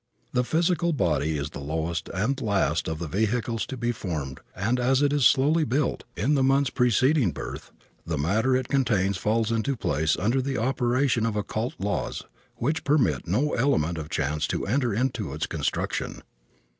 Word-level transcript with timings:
The 0.33 0.43
physical 0.43 0.93
body 0.93 1.37
is 1.37 1.51
the 1.51 1.59
lowest 1.59 2.09
and 2.11 2.41
last 2.41 2.87
of 2.87 2.97
the 2.97 3.07
vehicles 3.07 3.67
to 3.67 3.77
be 3.77 3.91
formed 3.91 4.39
and 4.55 4.79
as 4.79 5.03
it 5.03 5.13
is 5.13 5.27
slowly 5.27 5.63
built, 5.63 6.05
in 6.17 6.33
the 6.33 6.41
months 6.41 6.71
preceding 6.71 7.29
birth, 7.31 7.71
the 8.03 8.17
matter 8.17 8.55
it 8.55 8.67
contains 8.67 9.17
falls 9.17 9.51
into 9.51 9.75
place 9.75 10.17
under 10.17 10.41
the 10.41 10.57
operation 10.57 11.23
of 11.23 11.35
occult 11.35 11.75
laws 11.77 12.23
which 12.55 12.83
permit 12.83 13.27
no 13.27 13.53
element 13.53 13.99
of 13.99 14.09
chance 14.09 14.47
to 14.47 14.65
enter 14.65 14.91
into 14.91 15.33
its 15.33 15.45
construction. 15.45 16.23